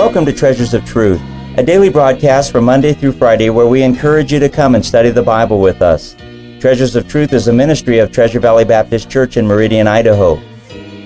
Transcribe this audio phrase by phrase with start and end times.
[0.00, 1.20] Welcome to Treasures of Truth,
[1.58, 5.10] a daily broadcast from Monday through Friday where we encourage you to come and study
[5.10, 6.16] the Bible with us.
[6.58, 10.40] Treasures of Truth is a ministry of Treasure Valley Baptist Church in Meridian, Idaho.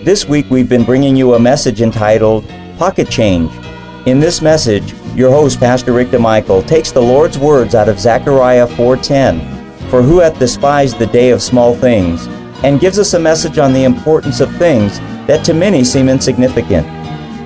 [0.04, 2.48] This week we've been bringing you a message entitled
[2.78, 3.50] Pocket Change.
[4.06, 8.68] In this message, your host, Pastor Rick DeMichael, takes the Lord's words out of Zechariah
[8.68, 9.40] 4:10,
[9.90, 12.28] "For who hath despised the day of small things,"
[12.62, 16.86] and gives us a message on the importance of things that to many seem insignificant.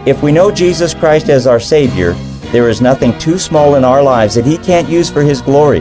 [0.06, 2.12] If we know Jesus Christ as our Savior,
[2.52, 5.80] there is nothing too small in our lives that He can't use for His glory.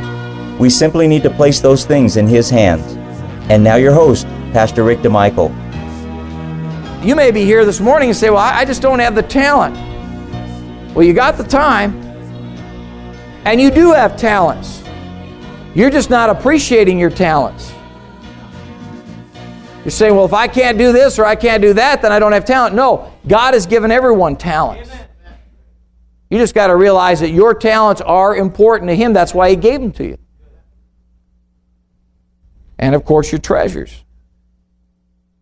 [0.58, 2.96] We simply need to place those things in His hands.
[3.50, 5.54] And now, your host, Pastor Rick DeMichael.
[7.06, 9.76] You may be here this morning and say, Well, I just don't have the talent.
[10.94, 11.94] Well, you got the time,
[13.46, 14.84] and you do have talents.
[15.76, 17.72] You're just not appreciating your talents.
[19.86, 22.18] You're saying, Well, if I can't do this or I can't do that, then I
[22.18, 22.76] don't have talent.
[22.76, 24.90] No, God has given everyone talents.
[26.30, 29.14] You just got to realize that your talents are important to Him.
[29.14, 30.18] That's why He gave them to you.
[32.80, 34.04] And of course, your treasures.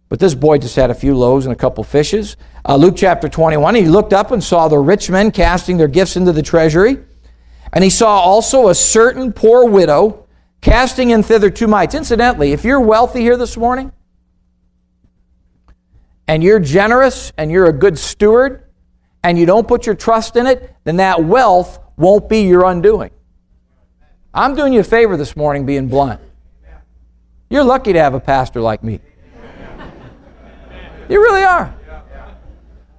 [0.09, 2.38] But this boy just had a few loaves and a couple fishes.
[2.63, 6.16] Uh, Luke chapter 21, he looked up and saw the rich men casting their gifts
[6.16, 7.00] into the treasury.
[7.73, 10.28] And he saw also a certain poor widow
[10.61, 11.95] casting in thither two mites.
[11.95, 13.91] Incidentally, if you're wealthy here this morning,
[16.28, 18.64] and you're generous and you're a good steward
[19.23, 23.12] and you don't put your trust in it, then that wealth won't be your undoing.
[24.34, 26.20] I'm doing you a favor this morning being blunt.
[27.50, 29.00] You're lucky to have a pastor like me.
[31.08, 31.73] You really are.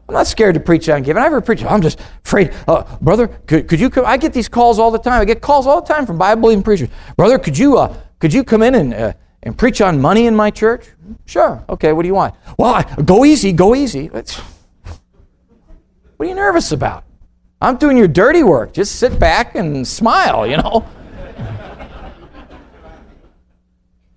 [0.09, 1.21] I'm not scared to preach on giving.
[1.21, 1.65] I ever preach.
[1.65, 3.27] I'm just afraid, uh, brother.
[3.27, 4.07] Could, could you come?
[4.07, 5.21] I get these calls all the time.
[5.21, 6.89] I get calls all the time from Bible believing preachers.
[7.17, 9.13] Brother, could you uh, could you come in and uh,
[9.47, 10.89] and preach on money in my church?
[11.25, 11.65] Sure.
[11.69, 11.93] Okay.
[11.93, 12.35] What do you want?
[12.59, 13.53] Well, I, go easy.
[13.53, 14.11] Go easy.
[14.13, 14.37] It's,
[16.17, 17.05] what are you nervous about?
[17.61, 18.75] I'm doing your dirty work.
[18.75, 20.47] Just sit back and smile.
[20.47, 20.87] You know.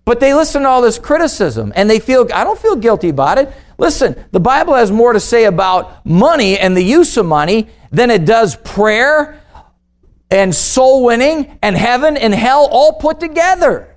[0.04, 3.38] But they listen to all this criticism and they feel, I don't feel guilty about
[3.38, 3.54] it.
[3.78, 8.10] Listen, the Bible has more to say about money and the use of money than
[8.10, 9.40] it does prayer
[10.32, 13.96] and soul winning and heaven and hell all put together.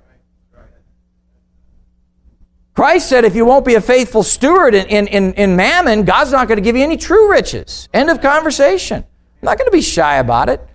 [2.73, 6.31] Christ said, if you won't be a faithful steward in, in, in, in mammon, God's
[6.31, 7.87] not going to give you any true riches.
[7.93, 8.97] End of conversation.
[9.03, 10.67] I'm not going to be shy about it.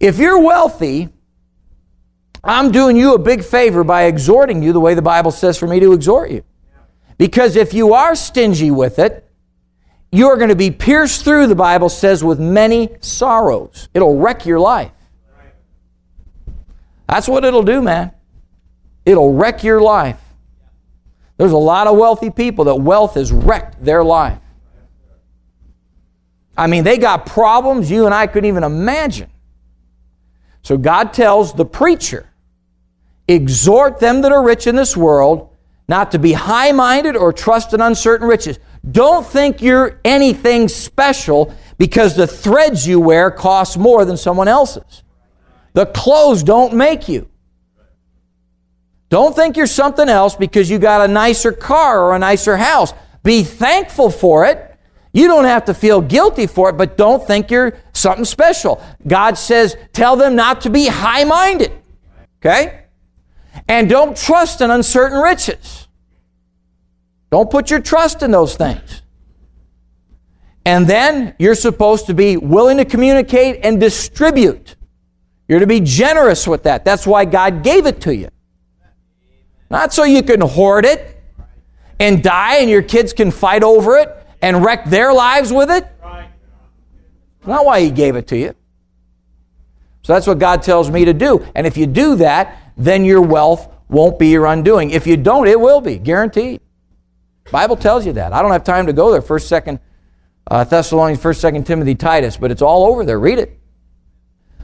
[0.00, 1.08] If you're wealthy,
[2.42, 5.68] I'm doing you a big favor by exhorting you the way the Bible says for
[5.68, 6.42] me to exhort you.
[7.18, 9.30] Because if you are stingy with it,
[10.10, 13.88] you're going to be pierced through, the Bible says, with many sorrows.
[13.94, 14.90] It'll wreck your life.
[17.06, 18.12] That's what it'll do, man.
[19.04, 20.18] It'll wreck your life.
[21.40, 24.38] There's a lot of wealthy people that wealth has wrecked their life.
[26.54, 29.30] I mean, they got problems you and I couldn't even imagine.
[30.60, 32.28] So God tells the preacher,
[33.26, 35.48] exhort them that are rich in this world
[35.88, 38.58] not to be high minded or trust in uncertain riches.
[38.90, 45.04] Don't think you're anything special because the threads you wear cost more than someone else's.
[45.72, 47.29] The clothes don't make you.
[49.10, 52.94] Don't think you're something else because you got a nicer car or a nicer house.
[53.22, 54.66] Be thankful for it.
[55.12, 58.82] You don't have to feel guilty for it, but don't think you're something special.
[59.06, 61.72] God says, tell them not to be high minded.
[62.38, 62.84] Okay?
[63.68, 65.88] And don't trust in uncertain riches.
[67.30, 69.02] Don't put your trust in those things.
[70.64, 74.76] And then you're supposed to be willing to communicate and distribute.
[75.48, 76.84] You're to be generous with that.
[76.84, 78.28] That's why God gave it to you.
[79.70, 81.22] Not so you can hoard it
[81.98, 84.08] and die and your kids can fight over it
[84.42, 85.86] and wreck their lives with it.
[87.46, 88.54] Not why He gave it to you.
[90.02, 91.46] So that's what God tells me to do.
[91.54, 94.90] And if you do that, then your wealth won't be your undoing.
[94.90, 96.60] If you don't, it will be, guaranteed.
[97.50, 98.32] Bible tells you that.
[98.32, 99.22] I don't have time to go there.
[99.22, 99.80] First, second
[100.50, 103.20] uh, Thessalonians, first, second Timothy, Titus, but it's all over there.
[103.20, 103.58] Read it.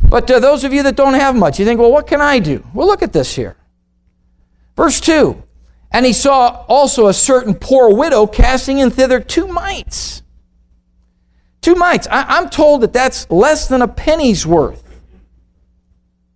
[0.08, 2.64] But those of you that don't have much, you think, well, what can I do?
[2.72, 3.56] Well, look at this here.
[4.86, 5.42] Verse 2
[5.90, 10.22] And he saw also a certain poor widow casting in thither two mites.
[11.60, 12.06] Two mites.
[12.06, 14.84] I, I'm told that that's less than a penny's worth.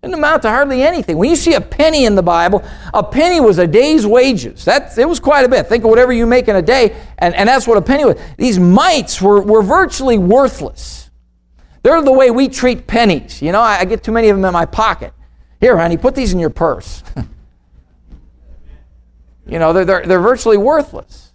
[0.02, 1.17] Didn't amount to hardly anything.
[1.17, 4.64] When you see a penny in the Bible, a penny was a day's wages.
[4.64, 5.69] That, it was quite a bit.
[5.69, 8.20] Think of whatever you make in a day, and, and that's what a penny was.
[8.37, 11.08] These mites were, were virtually worthless.
[11.85, 13.41] They're the way we treat pennies.
[13.41, 15.12] You know, I, I get too many of them in my pocket.
[15.61, 17.05] Here, honey, put these in your purse.
[19.50, 21.32] you know, they're, they're, they're virtually worthless.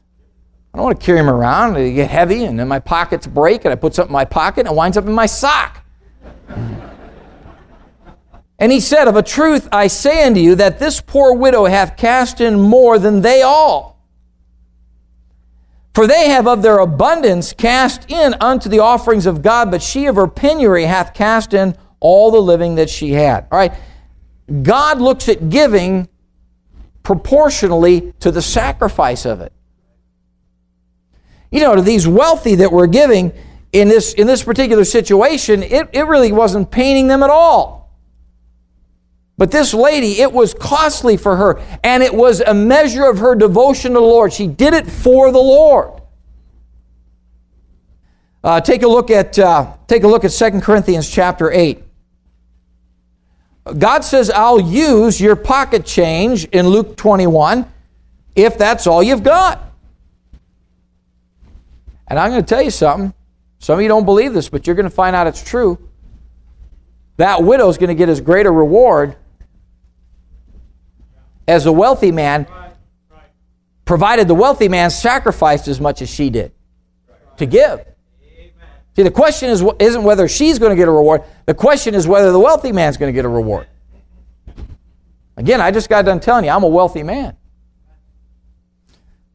[0.74, 1.74] I don't want to carry them around.
[1.74, 4.62] They get heavy, and then my pockets break, and I put something in my pocket,
[4.62, 5.86] and it winds up in my sock.
[8.60, 11.98] and he said, Of a truth I say unto you that this poor widow hath
[11.98, 13.96] cast in more than they all.
[15.94, 20.08] For they have of their abundance cast in unto the offerings of God, but she
[20.08, 23.48] of her penury hath cast in all the living that she had.
[23.50, 23.74] All right.
[24.62, 26.10] God looks at giving
[27.06, 29.54] proportionally to the sacrifice of it.
[31.52, 33.31] You know, to these wealthy that were giving
[33.72, 37.86] in this, in this particular situation, it, it really wasn't paining them at all.
[39.38, 43.36] But this lady, it was costly for her, and it was a measure of her
[43.36, 44.34] devotion to the Lord.
[44.34, 46.01] She did it for the Lord.
[48.44, 51.85] Uh, take a look at uh, take a look at 2 Corinthians chapter 8.
[53.66, 57.72] God says, I'll use your pocket change in Luke 21
[58.36, 59.62] if that's all you've got.
[62.08, 63.14] And I'm going to tell you something.
[63.60, 65.80] Some of you don't believe this, but you're going to find out it's true.
[67.18, 69.16] That widow is going to get as great a reward
[71.48, 72.48] as a wealthy man,
[73.86, 76.52] provided the wealthy man sacrificed as much as she did
[77.38, 77.86] to give.
[78.96, 81.24] See, the question is, isn't whether she's going to get a reward.
[81.46, 83.68] The question is whether the wealthy man's going to get a reward.
[85.38, 87.36] Again, I just got done telling you, I'm a wealthy man.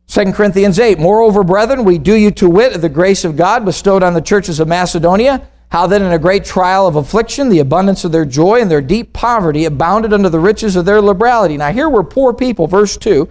[0.06, 3.64] 2 Corinthians 8, Moreover, brethren, we do you to wit of the grace of God
[3.64, 7.60] bestowed on the churches of Macedonia, how that in a great trial of affliction, the
[7.60, 11.56] abundance of their joy and their deep poverty abounded unto the riches of their liberality.
[11.56, 13.28] Now, here were poor people, verse 2,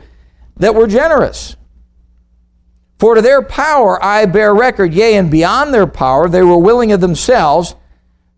[0.57, 1.57] that were generous.
[2.99, 6.91] For to their power I bear record, yea, and beyond their power they were willing
[6.91, 7.75] of themselves,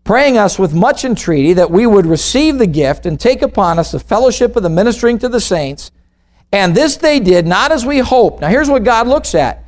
[0.04, 3.90] praying us with much entreaty that we would receive the gift and take upon us
[3.90, 5.90] the fellowship of the ministering to the saints.
[6.52, 8.40] And this they did not as we hoped.
[8.40, 9.64] Now here's what God looks at.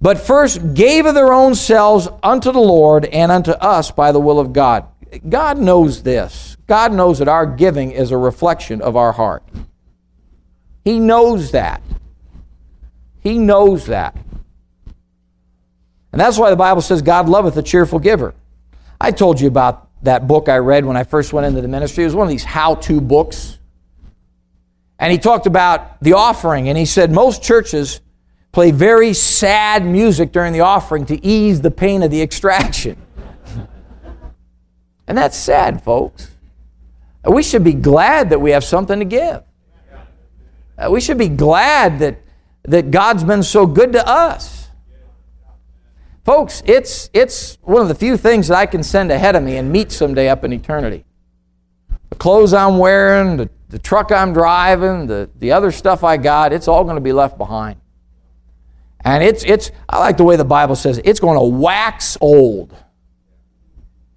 [0.00, 4.20] But first gave of their own selves unto the Lord and unto us by the
[4.20, 4.86] will of God.
[5.28, 6.56] God knows this.
[6.68, 9.42] God knows that our giving is a reflection of our heart.
[10.84, 11.82] He knows that.
[13.20, 14.16] He knows that.
[16.12, 18.34] And that's why the Bible says God loveth a cheerful giver.
[19.00, 22.04] I told you about that book I read when I first went into the ministry.
[22.04, 23.58] It was one of these how to books.
[24.98, 28.00] And he talked about the offering, and he said most churches
[28.50, 32.96] play very sad music during the offering to ease the pain of the extraction.
[35.06, 36.30] and that's sad, folks.
[37.24, 39.42] Uh, we should be glad that we have something to give.
[40.76, 42.20] Uh, we should be glad that,
[42.62, 44.57] that God's been so good to us.
[46.28, 49.56] Folks, it's, it's one of the few things that I can send ahead of me
[49.56, 51.06] and meet someday up in eternity.
[52.10, 56.52] The clothes I'm wearing, the, the truck I'm driving, the, the other stuff I got,
[56.52, 57.80] it's all going to be left behind.
[59.06, 62.76] And it's, it's, I like the way the Bible says it's going to wax old.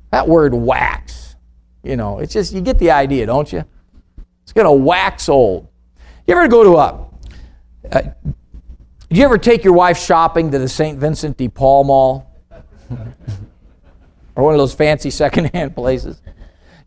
[0.09, 1.37] That word wax,
[1.81, 3.63] you know, it's just, you get the idea, don't you?
[4.43, 5.69] It's going to wax old.
[6.27, 7.07] You ever go to a,
[7.97, 8.15] a
[9.11, 10.97] did you ever take your wife shopping to the St.
[10.97, 12.33] Vincent de Paul Mall?
[14.35, 16.21] or one of those fancy secondhand places?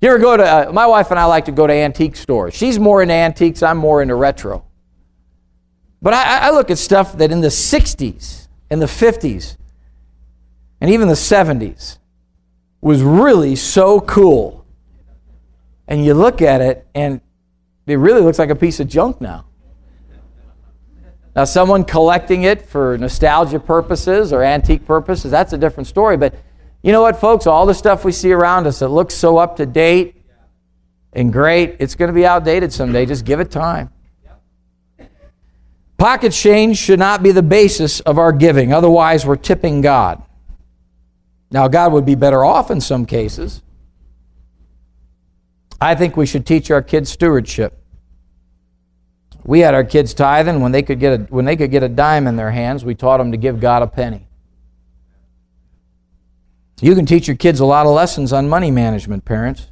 [0.01, 2.55] You ever go to, uh, my wife and I like to go to antique stores.
[2.55, 4.65] She's more into antiques, I'm more into retro.
[6.01, 9.59] But I, I look at stuff that in the 60s, in the 50s,
[10.81, 11.99] and even the 70s
[12.81, 14.65] was really so cool.
[15.87, 17.21] And you look at it, and
[17.87, 19.45] it really looks like a piece of junk now.
[21.35, 26.17] Now, someone collecting it for nostalgia purposes or antique purposes, that's a different story.
[26.17, 26.35] But
[26.83, 27.47] you know what, folks?
[27.47, 30.23] All the stuff we see around us that looks so up to date
[31.13, 33.07] and great, it's going to be outdated someday.
[33.07, 33.91] Just give it time.
[35.97, 40.23] Pocket change should not be the basis of our giving, otherwise, we're tipping God.
[41.51, 43.63] Now, God would be better off in some cases.
[45.81, 47.84] I think we should teach our kids stewardship.
[49.45, 51.89] We had our kids tithing when they could get a, when they could get a
[51.89, 52.85] dime in their hands.
[52.85, 54.27] We taught them to give God a penny.
[56.81, 59.69] You can teach your kids a lot of lessons on money management, parents.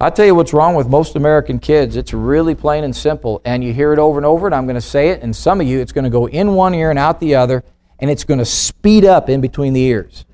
[0.00, 1.96] I'll tell you what's wrong with most American kids.
[1.96, 4.74] It's really plain and simple, and you hear it over and over, and I'm going
[4.74, 6.98] to say it, and some of you, it's going to go in one ear and
[6.98, 7.64] out the other,
[7.98, 10.26] and it's going to speed up in between the ears.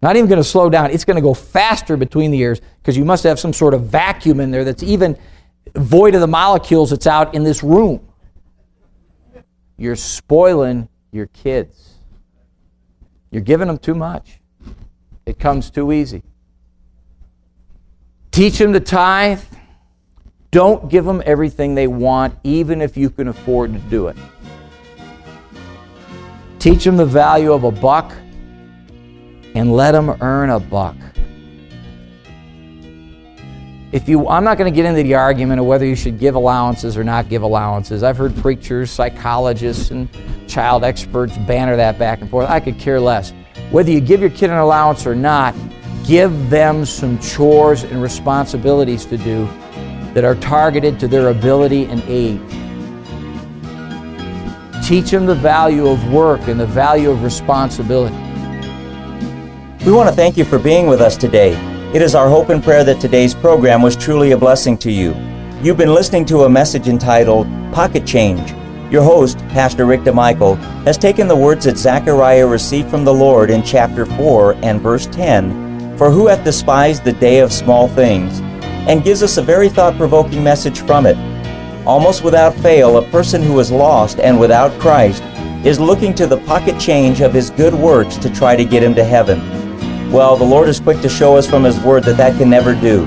[0.00, 0.90] Not even going to slow down.
[0.90, 3.84] It's going to go faster between the ears because you must have some sort of
[3.84, 5.18] vacuum in there that's even
[5.74, 8.00] void of the molecules that's out in this room.
[9.76, 11.94] You're spoiling your kids.
[13.30, 14.40] You're giving them too much.
[15.26, 16.22] It comes too easy.
[18.30, 19.42] Teach them to tithe.
[20.50, 24.16] Don't give them everything they want, even if you can afford to do it.
[26.58, 28.12] Teach them the value of a buck
[29.54, 30.96] and let them earn a buck.
[33.90, 36.34] If you, I'm not going to get into the argument of whether you should give
[36.34, 38.02] allowances or not give allowances.
[38.02, 40.10] I've heard preachers, psychologists, and
[40.46, 42.50] child experts banner that back and forth.
[42.50, 43.32] I could care less.
[43.70, 45.54] Whether you give your kid an allowance or not,
[46.04, 49.46] give them some chores and responsibilities to do
[50.12, 52.40] that are targeted to their ability and age.
[54.86, 58.16] Teach them the value of work and the value of responsibility.
[59.86, 61.67] We want to thank you for being with us today.
[61.94, 65.14] It is our hope and prayer that today's program was truly a blessing to you.
[65.62, 68.52] You've been listening to a message entitled Pocket Change.
[68.92, 73.48] Your host, Pastor Rick DeMichael, has taken the words that Zechariah received from the Lord
[73.50, 78.40] in chapter 4 and verse 10 For who hath despised the day of small things?
[78.88, 81.16] and gives us a very thought provoking message from it.
[81.86, 85.22] Almost without fail, a person who is lost and without Christ
[85.64, 88.94] is looking to the pocket change of his good works to try to get him
[88.94, 89.57] to heaven.
[90.10, 92.74] Well, the Lord is quick to show us from His Word that that can never
[92.74, 93.06] do.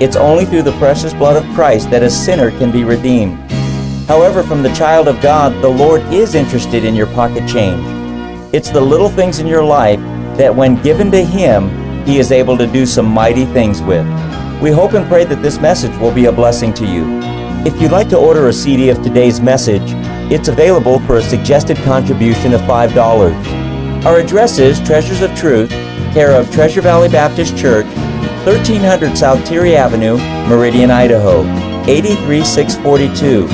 [0.00, 3.36] It's only through the precious blood of Christ that a sinner can be redeemed.
[4.08, 7.84] However, from the child of God, the Lord is interested in your pocket change.
[8.54, 10.00] It's the little things in your life
[10.38, 14.06] that, when given to Him, He is able to do some mighty things with.
[14.62, 17.04] We hope and pray that this message will be a blessing to you.
[17.66, 19.82] If you'd like to order a CD of today's message,
[20.32, 24.04] it's available for a suggested contribution of $5.
[24.06, 25.72] Our address is Treasures of Truth,
[26.18, 27.86] care of Treasure Valley Baptist Church,
[28.44, 30.16] 1300 South Teare Avenue,
[30.48, 31.42] Meridian, Idaho,
[31.86, 33.46] 83642.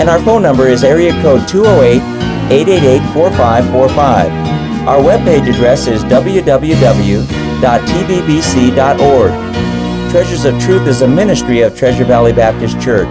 [0.00, 2.02] And our phone number is area code 208
[2.50, 4.88] 888 4545.
[4.88, 6.50] Our webpage address is www.tvbc.org.
[10.10, 13.06] Treasures of Truth is a ministry of Treasure Valley Baptist Church.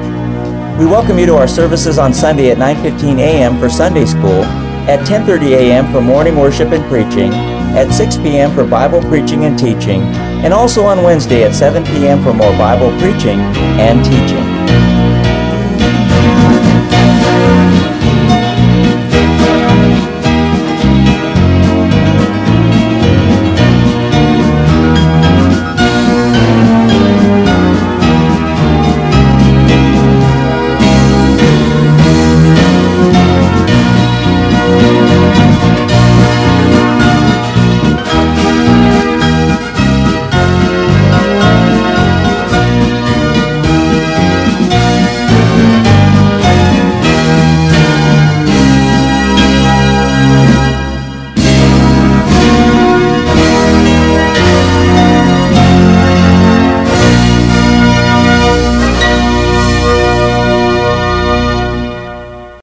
[0.78, 3.58] We welcome you to our services on Sunday at 9:15 a.m.
[3.60, 4.44] for Sunday school,
[4.92, 5.90] at 10:30 a.m.
[5.90, 7.32] for morning worship and preaching,
[7.80, 8.52] at 6 p.m.
[8.54, 10.02] for Bible preaching and teaching,
[10.44, 12.22] and also on Wednesday at 7 p.m.
[12.22, 13.40] for more Bible preaching
[13.80, 14.59] and teaching.